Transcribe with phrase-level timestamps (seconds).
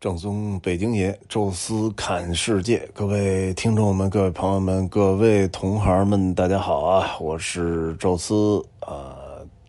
[0.00, 7.18] 正宗北京爷，宙斯看世界，各位听众们、各位朋友们、各位同行们，大家好啊！
[7.20, 9.18] 我是宙斯啊，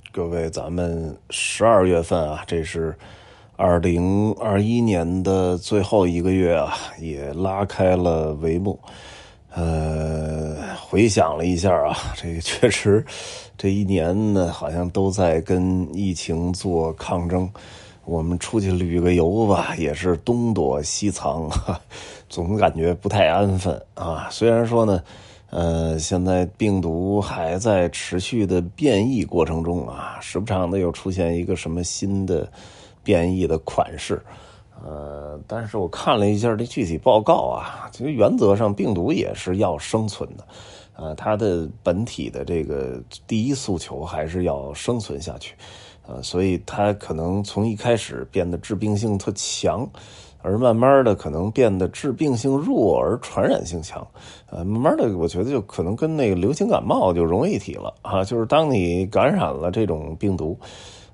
[0.10, 2.98] 各位，咱们十二月份啊，这是
[3.58, 8.80] 二零二一年的最后一个月啊，也拉开了帷幕。
[9.50, 13.06] 呃，回想了一下啊，这个 确实
[13.58, 17.52] 这一年呢，好像都在跟疫情做抗争。
[18.06, 21.50] 我们出去旅个游吧，也是东躲西藏，
[22.28, 24.28] 总感觉不太安分啊。
[24.32, 25.02] 虽然说呢，
[25.52, 32.52] 呃，现在病毒还在持续的变异过程中啊，时不常的又出现一个什么新的
[33.04, 34.22] 变异的款式，
[34.84, 40.48] 呃，但是我看了一下这具体报告啊，其实原则上病毒也是要生存的，
[40.96, 45.54] 呃，它的本体的这个第一诉求还是要生存下去。
[46.08, 49.90] 呃，所以它可能从一开始变得致病性特强，
[50.42, 54.06] 而慢慢的可能变得致病性弱而传染性强。
[54.50, 58.24] 呃，慢慢的，我觉得就可能跟那个流行感冒就融为一体了啊。
[58.24, 60.58] 就是当你感染了这种病毒，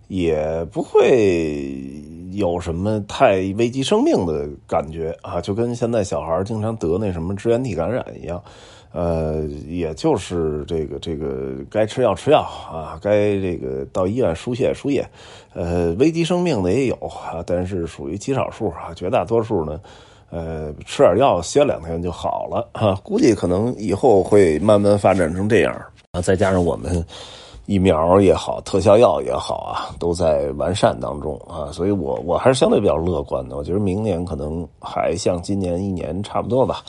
[0.07, 8.41] 也不会有什么太危及生命的感觉啊，就跟现在小孩经常得那什么支原体感染一样。
[8.93, 15.05] 呃，也就是这个这个该吃药吃药啊，该这个到医院输血输液，
[15.53, 19.79] 呃，危及生命的也有啊，但是属于极少数啊，绝大多数呢，
[20.31, 22.95] 呃，吃点药歇两天就好了啊。
[23.03, 25.75] 估计可能以后会慢慢发展成这样
[26.13, 27.05] 啊，再加上我们
[27.67, 36.81] 疫苗也好，特效药也好啊，都在完善当中啊，所以我我还是相对比较乐观的，我觉得明年可能还像今年一年差不多吧。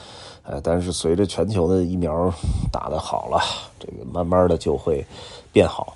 [0.44, 2.32] 呃，但是随着全球的疫苗
[2.72, 3.40] 打得好了，
[3.80, 5.04] 这个慢慢的就会
[5.52, 5.92] 变好。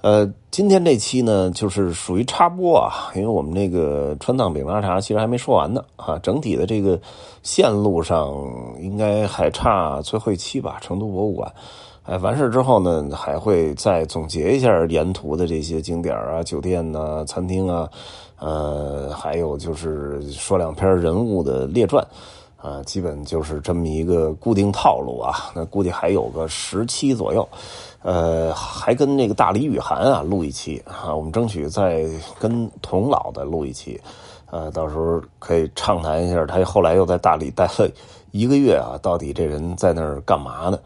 [0.00, 7.00] 呃，今天这期呢，就是属于插播啊，因为我们那个川藏饼拉茶其实还没说完呢啊，整体的这个
[7.44, 8.34] 线路上
[8.80, 11.50] 应该还差最后一期吧，成都博物馆。
[12.04, 17.88] 哎，完事之后呢，还会再总结一下沿途的这些景点啊、酒店呐、餐厅啊，
[18.38, 22.06] 呃，还有就是说两篇人物的列传。
[22.56, 25.52] 啊，基本就是这么一个固定套路啊。
[25.54, 27.46] 那估计还有个十期左右，
[28.02, 31.14] 呃，还跟那个大理雨涵啊录一期啊。
[31.14, 32.06] 我们争取再
[32.38, 34.00] 跟童老的录一期，
[34.50, 37.86] 呃，到时候可以畅谈一下他后来又在大理待了
[38.30, 40.78] 一个月啊，到底这人在那儿干嘛呢？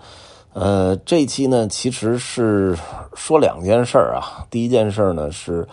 [0.52, 2.76] 呃，这期呢其实是
[3.14, 4.46] 说两件事啊。
[4.50, 5.66] 第一件事呢是。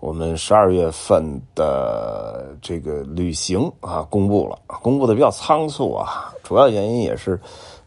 [0.00, 7.38] 我们十二月份的这个旅行啊，公布了，公布的比较仓促啊，主要原因也是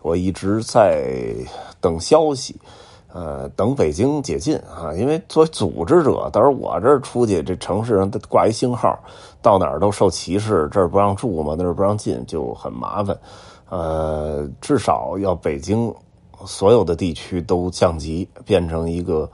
[0.02, 1.36] 我一直在
[1.82, 2.56] 等消息，
[3.12, 8.98] 呃，等北京解禁啊，因为作为组织者，到时候我这儿出去，这城市上挂一星号，
[9.42, 13.20] 到哪儿都受歧视，这儿不让住嘛，那儿不让进，就很麻烦，
[13.68, 15.94] 呃，至少要北京
[16.46, 19.30] 所有的地区都降级，变成一个。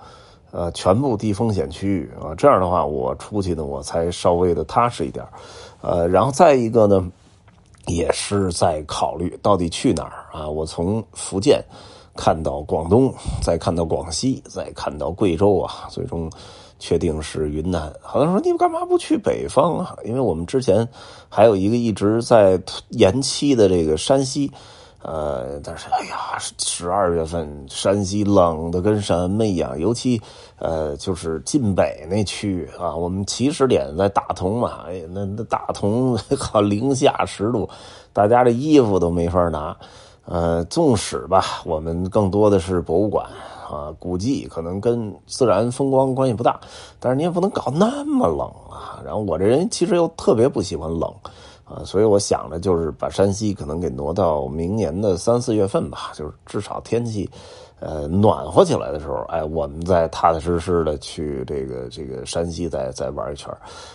[0.53, 5.25] 呃，全部低风险区域啊，这样的话，我出去呢，我才稍微的踏实一点。
[5.79, 7.09] 呃，然后再一个呢，
[7.87, 10.49] 也是在考虑到底去哪儿啊？
[10.49, 11.63] 我从福建
[12.17, 16.29] 看到广东，再看到广西，再看到贵州啊，最终
[16.79, 17.89] 确定是云南。
[18.01, 19.95] 好像说你们干嘛不去北方啊？
[20.03, 20.85] 因为我们之前
[21.29, 24.51] 还有一个一直在延期的这个山西。
[25.03, 30.21] 呃，但是哎呀，十二月份山西冷的跟什么一样，尤其
[30.59, 37.67] 呃，就是晋北那区域啊，我们起始点在大同嘛，哎，那那大同靠零下十度，
[38.13, 39.75] 大家的衣服都没法拿。
[40.25, 43.25] 呃，纵使吧，我们更多的是博物馆
[43.67, 46.59] 啊，古迹可能跟自然风光关系不大，
[46.99, 49.01] 但是你也不能搞那么冷啊。
[49.03, 51.11] 然后我这人其实又特别不喜欢冷。
[51.65, 57.29] 啊，所以我想着就是把山西可能给挪到明年的三四月份吧，就是至少天气，
[57.79, 63.49] 呃，暖和起来的时候，哎，我们再踏踏实实的去这个这个山西再再玩一圈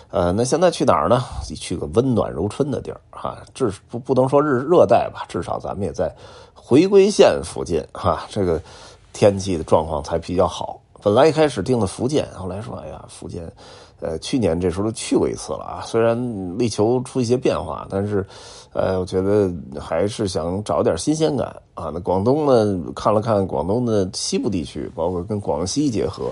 [0.09, 1.21] 呃，那现在去哪儿呢？
[1.55, 6.13] 去个温暖如春的地儿哈，至不不能说日热带吧，至少咱们也在
[6.53, 8.59] 回归线附近哈，这个
[9.13, 10.81] 天气的状况才比较好。
[11.01, 13.51] 本来一开始定的福建，后来说，哎呀，福建。
[13.99, 16.15] 呃，去年这时候都去过一次了啊，虽然
[16.55, 18.23] 力求出一些变化，但是，
[18.71, 19.51] 呃，我觉得
[19.81, 21.89] 还是想找点新鲜感啊。
[21.91, 26.31] 那广东呢，看了看广东的西部地区，包括跟广西结合，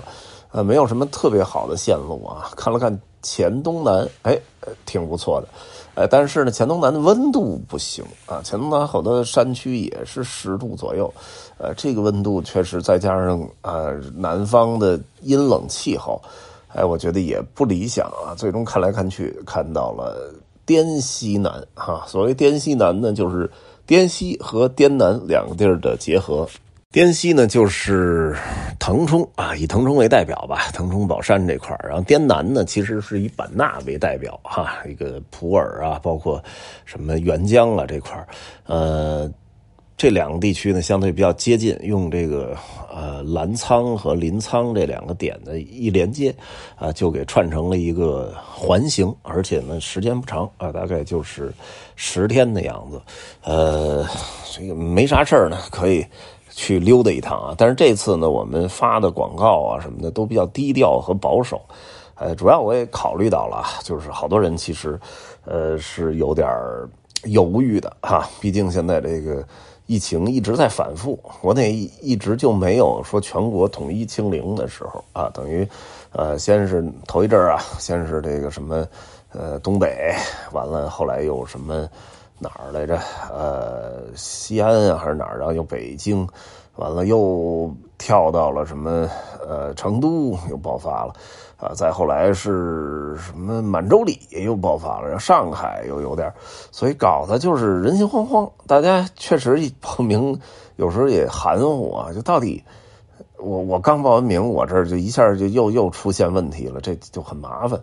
[0.52, 2.52] 呃，没有什么特别好的线路啊。
[2.56, 4.40] 看了看黔东南，哎，
[4.86, 5.48] 挺不错的，
[5.96, 11.12] 呃，但是呢，黔东南的温度不行啊，黔东南好多山区也是十度左右，
[11.58, 16.22] 呃，这个温度确实再加上啊，南方的阴冷气候。
[16.68, 18.36] 哎，我觉得也不理想啊。
[18.36, 20.34] 最终看来看去，看到了
[20.66, 22.04] 滇西南哈。
[22.06, 23.50] 所谓滇西南呢，就是
[23.88, 26.46] 滇西和滇南两个地儿的结合。
[26.96, 28.34] 滇西呢，就是
[28.80, 36.42] 腾冲啊，以腾冲为代表吧，腾冲宝山这块然后滇南呢，其实是以版纳为代表哈，一个普洱啊，包括
[36.86, 38.26] 什么沅江啊这块
[38.66, 39.30] 呃。
[39.98, 42.54] 这两个地区呢，相对比较接近，用这个
[42.94, 46.36] 呃澜沧和临沧这两个点的一连接，
[46.76, 51.50] 啊，就给串成了一个环形，而且呢时间不长啊，大概就是
[51.96, 53.02] 十天的样子。
[53.42, 54.06] 呃，
[54.54, 56.06] 这个没啥事呢，可以
[56.56, 57.56] 去溜达一趟啊。
[57.58, 61.62] 但是这次呢，我们发的广告啊什么的都比较低调和保守，
[62.16, 65.00] 呃，主要我也考虑到了，就是好多人其实
[65.44, 66.50] 呃是有点
[67.26, 69.46] 犹豫的哈，毕竟现在这个。
[69.88, 71.72] 疫情一直在反复，国内
[72.02, 75.64] 一直就没有说全国统一清零的时候啊，等于，
[76.12, 78.84] 呃，先是头一阵啊，先是这个什么，
[79.32, 80.16] 呃，东北，
[80.54, 81.88] 完了后来又什么
[82.40, 82.98] 哪儿来着？
[83.32, 85.38] 呃，西安啊还是哪儿？
[85.38, 86.28] 然后又北京，
[86.76, 89.10] 完了又跳到了什么？
[89.48, 91.14] 呃，成都又爆发了。
[91.58, 96.32] 啊，再后来是什么满洲里又爆发了，然后上海又有点，
[96.70, 98.52] 所以搞得就是人心惶惶。
[98.68, 100.38] 大家确实报名
[100.76, 102.62] 有时候也含糊啊，就到底
[103.38, 107.80] 我我刚报完名，我这儿就一下就又又出现问题了，这就很麻烦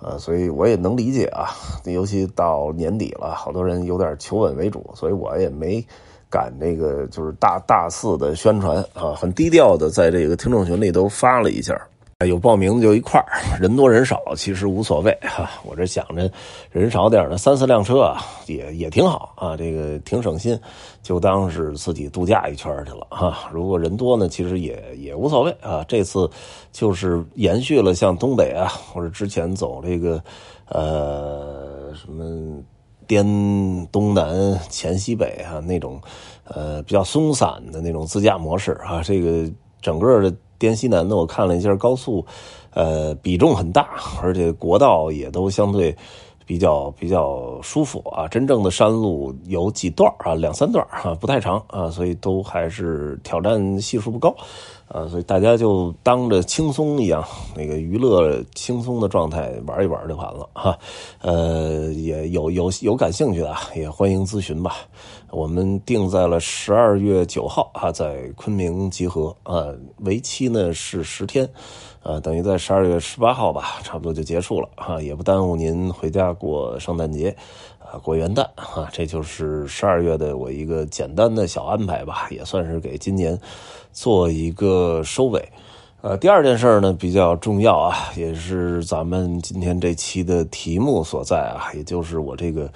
[0.00, 0.18] 呃。
[0.18, 1.50] 所以我也能理解啊，
[1.84, 5.84] 尤其到年底了，好多人有点求稳为主，所以我也没
[6.30, 11.80] 敢那个就是大大肆的宣传啊，很低调的在这个听众群里都发了一下。
[12.26, 15.48] 有报名的就一块儿，人多人少其实无所谓哈。
[15.64, 16.28] 我这想着
[16.72, 20.58] 人少点的三四辆车啊，也也挺好啊，这个挺省心，
[21.00, 23.48] 就当是自己度假一圈去了哈。
[23.52, 25.84] 如果人多呢，其实也也无所谓啊。
[25.86, 26.28] 这次
[26.72, 30.20] 就是延续了像东北啊，或者之前走这个
[30.66, 32.60] 呃什么
[33.06, 36.00] 滇东南黔西北啊那种
[36.42, 39.48] 呃比较松散的那种自驾模式啊，这个
[39.80, 40.36] 整个的。
[40.58, 42.24] 滇西南的，我看了一下高速，
[42.74, 43.88] 呃，比重很大，
[44.22, 45.96] 而且国道也都相对
[46.48, 48.26] 比较比较舒服啊。
[48.26, 54.34] 真正的山路有几段啊，两三段啊，不太长啊，所以都还是挑战系数不高。
[54.88, 57.22] 啊，所以大家就当着轻松一样，
[57.54, 60.78] 那个娱乐轻松的状态玩一玩就完了哈。
[61.20, 64.76] 呃，也有有有感兴趣的，也欢迎咨询吧。
[65.30, 69.66] 我们定在了十二月九号啊，在昆明集合啊，
[69.98, 71.46] 为期呢是十天，
[72.08, 77.36] 啊，等于在十二月十八号吧，差不多就结束了啊，也不耽误您回家过圣诞节。
[77.78, 83.38] 啊，过元旦啊，这就是十二月的我一个简单的小安排吧，也算是给今年
[83.92, 85.46] 做一个收尾。
[86.00, 92.70] 呃，第二件事呢比较重要啊，也是咱们今天这期的题目所在啊，也就是我这个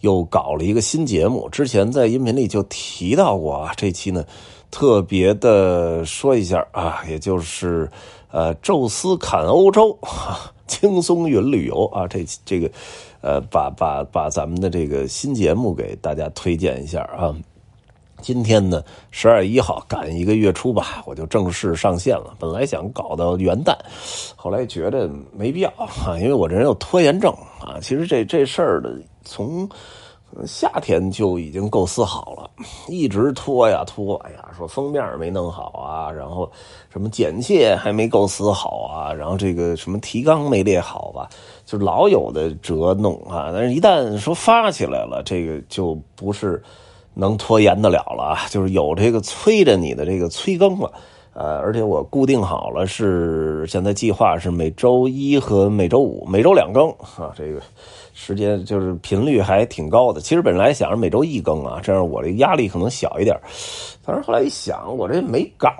[0.00, 4.24] 又搞了一个新节目，之前在音频里就提到过啊，这期呢
[4.72, 7.90] 特别的说一下啊，也就是
[8.32, 9.96] 呃，宙斯侃欧洲，
[10.66, 12.68] 轻松云旅游啊，这这个。
[13.24, 17.32] 呃，把把把咱们的这个新节目给大家推荐一下啊！
[18.20, 18.82] 今天呢，
[19.12, 22.34] 十二月一号赶一个月初吧，我就正式上线了。
[22.40, 23.76] 本来想搞到元旦，
[24.34, 27.78] 后来觉得没必要啊，因为我这人有拖延症啊。
[27.80, 29.68] 其实这这事儿的从。
[30.46, 32.50] 夏天就已经构思好了，
[32.88, 36.50] 一直拖呀拖，哎呀，说封面没弄好啊，然后
[36.90, 41.28] 什么简介还没构思好啊，然后这个什么提纲没列好吧，
[41.66, 43.50] 就老有的折弄啊。
[43.52, 46.62] 但是，一旦说发起来了，这个就不是
[47.14, 50.90] 能拖延得了了，就是有这个催着你的这个催更了。
[51.34, 57.60] 呃，而且我固定好了是现在计划是每周一和每周五，每周两更啊，这个。
[58.14, 63.34] 时间就是频率还挺高的，其实本来想着每周一更啊，这样我这压力可能小一点。
[64.04, 65.70] 但是后来一想，我这没稿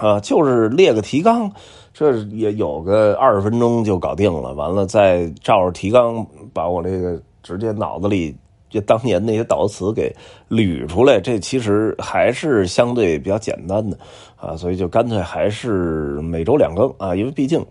[0.00, 1.50] 啊，就是列个提纲，
[1.92, 4.54] 这也有个二十分钟就搞定了。
[4.54, 6.24] 完了再照着提纲
[6.54, 8.34] 把我这个直接脑子里
[8.68, 10.14] 就当年那些导词给
[10.48, 13.98] 捋出来，这其实还是相对比较简单的
[14.36, 17.64] 啊，所以就干脆还是每周两更啊，因为毕竟。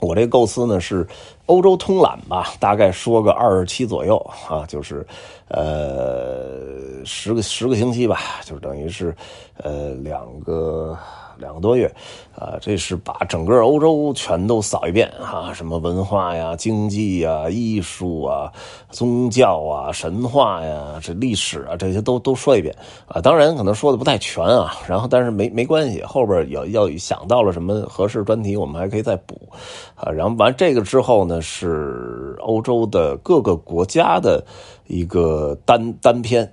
[0.00, 1.04] 我这构思呢是
[1.46, 4.16] 欧洲通览吧，大概说个二十期左右
[4.48, 5.04] 啊，就是
[5.48, 9.12] 呃十个十个星期吧，就等于是
[9.56, 10.96] 呃两个
[11.38, 11.90] 两个多月，
[12.34, 18.52] 啊，这是把整个欧洲全都扫一遍啊，什么文化呀、经济呀、艺术啊、
[18.90, 22.74] 宗教啊、神话呀、这历史啊，这些都都说一遍
[23.06, 23.20] 啊。
[23.20, 29.48] 当然可能说的不太全啊，然后但是没没关系，后边要要想到了什么合适专题，我们还可以再补
[29.94, 30.10] 啊。
[30.10, 34.44] 然后完这个之后呢，是欧洲的各个国家的
[34.86, 36.52] 一个单单篇，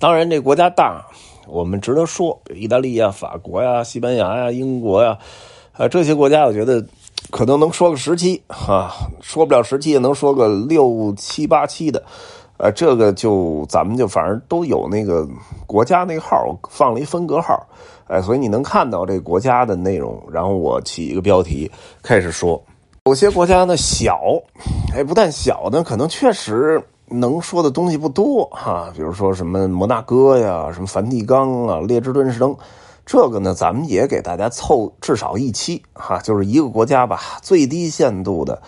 [0.00, 1.04] 当然这国家大。
[1.46, 5.18] 我们值得说，意大利呀、法国呀、西班牙呀、英国呀，
[5.72, 6.84] 啊，这些国家，我觉得
[7.30, 12.02] 可能能说个十期啊，说不了十期也能说个六七八期的，
[12.58, 15.28] 呃，这个就咱们就反正都有那个
[15.66, 17.66] 国家那个号，放了一分隔号，
[18.06, 21.70] 哎，所以你能看到这国家的内容，然后我起一个标题
[22.02, 22.62] 开始说，
[23.06, 24.20] 有些国家呢小，
[24.94, 26.82] 哎，不但小呢，可能确实。
[27.12, 32.56] 能说的东西不多哈，比如说什么摩纳哥呀，什么梵蒂冈啊，列支敦士登，
[33.06, 38.60] 这个呢，咱们也给大家凑至少一期哈，就是一个国家吧，最低限度的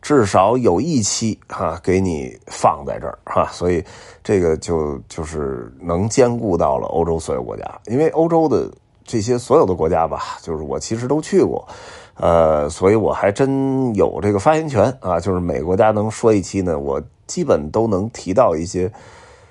[0.00, 3.84] 至少有一期哈，给你放在这儿哈，所以
[4.22, 8.70] 这个就就是能兼顾到了欧洲所有国家，因为欧洲的
[9.04, 11.66] 这些所有的国家吧，就是我其实都去过。
[12.22, 18.88] 呃，所以我还真有这个发言权啊，就是每个国家能说一期呢，我基本都能提到一些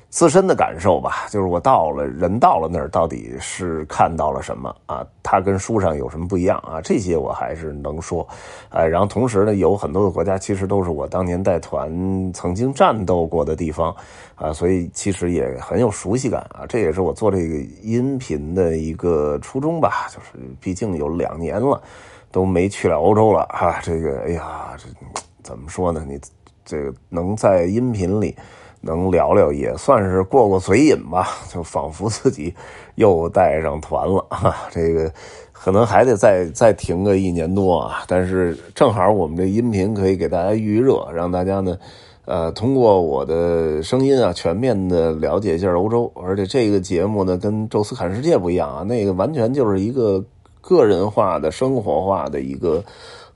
[0.10, 1.28] 自身的感受吧。
[1.30, 5.06] 就是我到了人到了那儿，到底是看到了什么啊？
[5.22, 6.80] 它跟书上有什么不一样啊？
[6.82, 8.26] 这些我还是能说。
[8.70, 13.94] 哎，然后同时呢，有很多的国家其实都是我当年带团曾经战斗过的地方
[14.36, 16.64] 啊，所以其实也很有熟悉感啊。
[16.70, 21.82] 这也是我做这个音频的一个初衷吧，就是毕竟有两年了。
[22.32, 24.86] 都没去了欧洲了哈，这个哎呀，这
[25.44, 26.06] 怎么说呢？
[26.08, 26.20] 你
[26.64, 28.36] 这个能在音频里
[28.80, 32.54] 能聊聊，也算是过过嘴瘾吧，就仿佛自己
[32.96, 34.56] 又带上团了哈。
[34.70, 35.12] 这个
[35.52, 41.78] 可能还得再再停个一年多啊，但是正好我们这音频可以给大家预热，让大家呢，
[42.26, 46.12] 呃，通过我的声音啊，全面的了解一下欧洲。
[46.16, 50.24] 而且这个节目呢，跟《宙斯看世界》不一样啊，那个完全就是一个。
[50.62, 52.84] 个人化的生活化的一个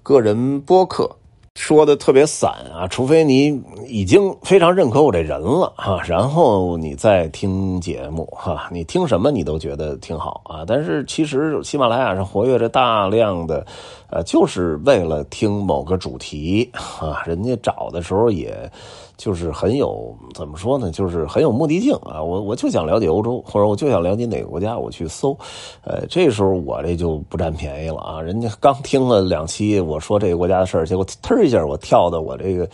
[0.02, 1.10] 个人播客，
[1.56, 10.64] 说的特别散啊，除非你已经非常认可我这人了哈，然后你再听节目哈，你听什么你都觉得挺好啊。
[10.68, 13.66] 但是其实喜马拉雅上活跃着大量的，
[14.10, 18.70] 呃，就是为了听某个主题啊，人家找的时候也。
[19.18, 20.92] 就是很有怎么说呢？
[20.92, 22.22] 就是很有目的性啊！
[22.22, 25.32] 我我就想了解欧洲，或者我就想了解哪个国家，我去搜。
[25.86, 28.22] 呃，这时候我这就不占便宜了啊！
[28.22, 32.70] 人家刚听了两期我说这个国家的事儿，结果忒一下我跳到我这个，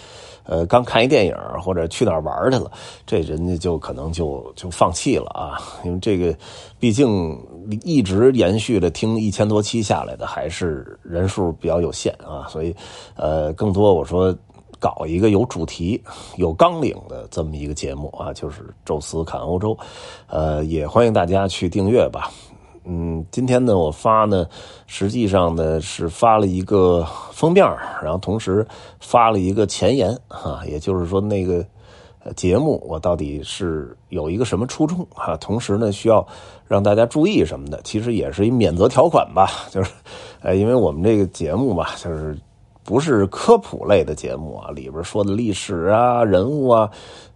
[0.45, 2.71] 呃，刚看一电影或者去哪玩去了，
[3.05, 5.61] 这人家就可能就就放弃了啊！
[5.85, 6.35] 因为这个
[6.79, 7.39] 毕竟
[7.83, 12.75] 一直延续着听一千多期下来的，还是人数比较有限啊，所以
[13.15, 14.35] 呃，更多我说。
[14.79, 16.01] 搞一个有主题、
[16.37, 19.77] 有纲领的这么一个节目啊，就是宙斯看欧洲，
[20.25, 22.31] 呃，也欢迎大家去订阅吧。
[22.83, 24.47] 嗯，今天呢，我发呢，
[24.87, 27.63] 实际上呢是发了一个封面，
[28.01, 28.65] 然后同时
[28.99, 31.63] 发了一个前言啊，也就是说那个
[32.35, 36.25] 节目我到底是有一个什么初衷啊，同时呢需要
[36.67, 39.91] 让大家注意什么的，其实也是一免责条款吧，就是，
[40.41, 42.37] 呃，因为我们这个节目吧，就是。
[42.83, 46.89] 不是科普类的节目啊，里边说的历史啊、人物啊，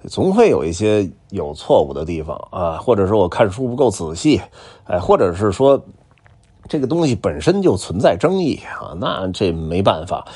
[0.07, 4.41] 总会有一些有错误的地方啊，或者说我看书不够仔细，
[4.85, 5.79] 哎，或者是说
[6.67, 10.27] 这个东西本身就存在争议啊，那这没办法。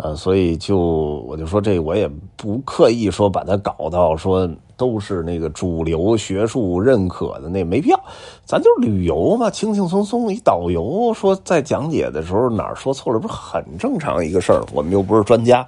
[0.00, 8.00] 呃，所以就我就说这我也不刻意说把它搞到说都是那个主流学术认可的那没必要，
[8.44, 14.64] 咱就是旅游嘛，轻轻松松一导游说在讲解的时候哪儿说错了，不是很正常一个事儿？
[14.72, 15.66] 我们又不是专家，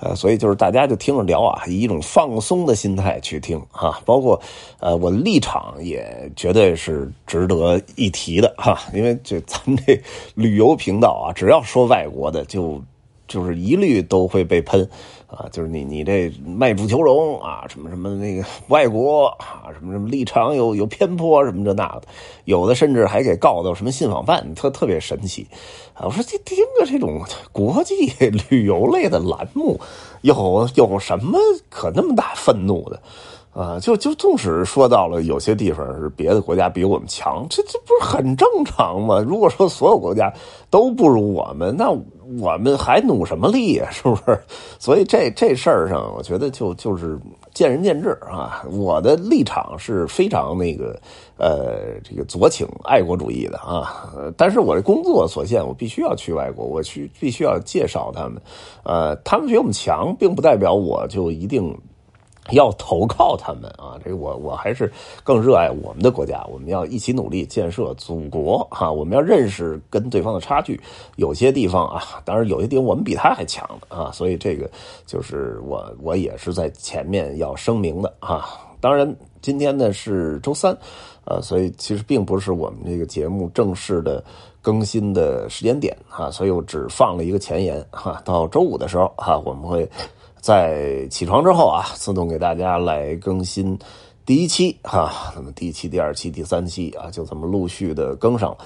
[0.00, 4.40] 呃，所以就是大家就听着聊啊，以一种放松的心态去听哈，包括
[4.80, 10.02] 呃我立场也绝对是值得一提的哈，因为这咱们这
[10.34, 12.82] 旅游频道啊，只要说外国的就。
[13.28, 14.88] 就是一律都会被喷，
[15.26, 22.02] 啊，就是你你这卖主求荣啊，什么什么那个外国啊，什么什么立场有有偏颇什么这那的，
[22.46, 25.46] 有的甚至还给告到什么信访办，特特别神奇，
[25.94, 27.94] 啊，我说这听着这种国际
[28.50, 29.78] 旅游类的栏目，
[30.22, 33.00] 有有什么可那么大愤怒的？
[33.58, 39.18] 啊，就就纵使说到了有些地方是别的国家比我们强，这这不是很正常吗？
[39.26, 40.32] 如果说所有国家
[40.70, 41.90] 都不如我们，那
[42.40, 43.88] 我们还努什么力呀？
[43.90, 44.38] 是不是？
[44.78, 47.18] 所以这这事儿上，我觉得就就是
[47.52, 48.62] 见仁见智啊。
[48.70, 50.96] 我的立场是非常那个
[51.36, 58.40] 呃这个左倾爱国主义的啊，但是我的工作所限，我必须要去外国，我去必须要介绍他们。
[58.84, 61.76] 呃，他们比我们强，并不代表我就一定。
[62.52, 63.98] 要投靠他们啊！
[64.02, 64.90] 这个我我还是
[65.22, 66.42] 更热爱我们的国家。
[66.50, 68.90] 我们要一起努力建设祖国哈！
[68.90, 70.80] 我们要认识跟对方的差距，
[71.16, 74.10] 有些地方啊，当然有些地方我们比他还强啊！
[74.12, 74.70] 所以这个
[75.06, 78.48] 就是我我也是在前面要声明的啊！
[78.80, 80.76] 当然今天呢是周三，
[81.24, 84.24] 呃，所以其实并不是我们这个节目正式的
[84.62, 89.88] 更新的时间点哈，所以我只放了一个前言哈，到周五的时候哈，我们会。
[90.40, 93.78] 在起床之后啊，自动给大家来更新
[94.24, 98.56] 第一期哈，那么第一期、第二期、第三期啊，就这么陆续的更上。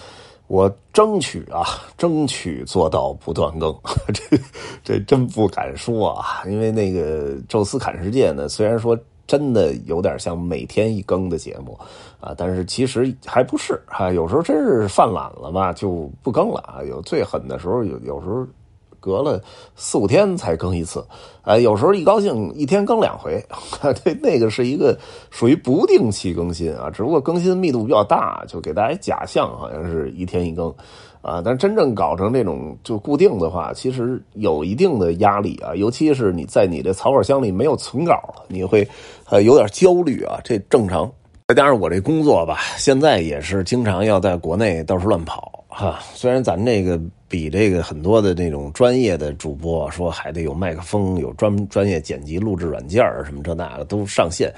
[0.49, 1.65] 我争取啊，
[1.97, 3.75] 争取做到不断更。
[4.13, 4.39] 这
[4.85, 11.79] 这真不敢说啊，因为那个宙斯侃世界呢，虽然说真的有点像每天一更的节目
[12.21, 14.13] 啊，但是其实还不是哈。
[14.13, 16.83] 有时候真是犯懒了吧，就不更了啊。
[16.83, 18.47] 有最狠的时候，有有时候。
[19.03, 19.43] 隔了
[19.75, 21.05] 四五天才更一次，
[21.43, 23.45] 哎，有时候一高兴一天更两回，
[24.05, 24.97] 这那个是一个
[25.29, 30.73] 属于不定期更新啊，只不过更新密度比较大，就给大家假象好像是一天一更，
[31.21, 38.17] 啊，但真正搞成这种就固定的话，其实有一定的压力啊，尤其是你在你的草稿箱里没有存稿
[38.47, 38.89] 你会
[39.29, 41.11] 呃有点焦虑啊，这正常。
[41.49, 47.01] 再加上我这工作吧，现在也是经常要在国内到处乱跑哈，虽然咱这个。
[47.33, 54.53] 比这个很多的那种专业的主播说还得有麦克风，有专专业剪辑录制软件什么这那的都上线，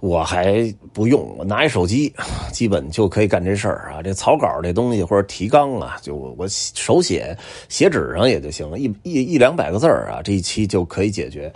[0.00, 2.10] 我还不用，我拿一手机，
[2.54, 4.00] 基本就可以干这事儿啊。
[4.02, 7.36] 这草稿这东西或者提纲啊，就我我手写
[7.68, 11.52] 写纸上也就行了，一一一两百个字啊，这一期就可以解决。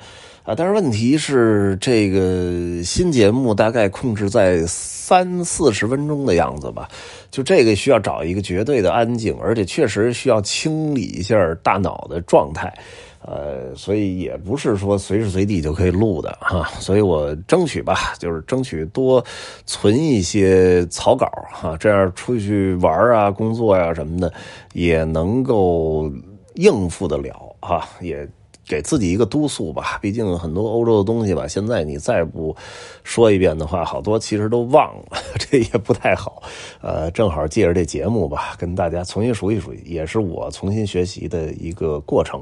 [0.51, 6.89] 啊，但是问题是，这个新节目大概控制在三四十分钟的样子吧，
[7.31, 12.77] 就这个需要找一个绝对的安静，而且确实需要清理一下大脑的状态，
[13.23, 19.25] 呃，所以也不是说随时随地就可以录的哈，所以我争取吧，就是争取多
[19.67, 24.33] 存一些草稿哈，这样出去玩啊、工作呀什么的
[24.73, 26.11] 也能够
[26.55, 28.29] 应付得了哈，也。
[28.71, 32.55] 给自己一个督促吧，毕竟很多欧洲的东西吧，现在你再不
[33.03, 36.41] 说一遍的话，好多其实都忘了， 这也不太好。
[36.81, 42.41] 呃，正好借着这节目吧，跟大家重新熟悉熟悉，也是我重新学习的一个过程。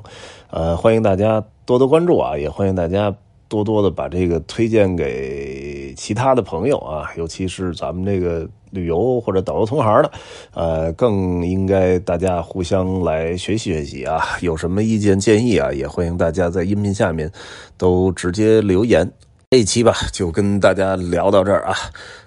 [0.51, 3.17] 呃，欢迎大家多多关注啊，也欢迎大家。
[3.51, 5.68] 多多的把这个推荐给
[5.99, 10.13] 其他的朋友啊，尤其是咱们这个旅游或者导游同行的，
[10.55, 14.39] 呃，更应该大家互相来学习学习啊。
[14.41, 17.29] 有什么意见建议啊，也欢迎大家在音频下面
[17.77, 19.11] 都直接留言。
[19.51, 21.75] 这一期吧，就跟大家聊到这儿啊，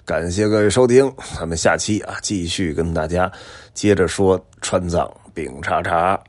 [0.03, 3.31] 感谢各位收听，咱们下期啊继续跟大家
[3.73, 6.19] 接着说川藏饼茶茶。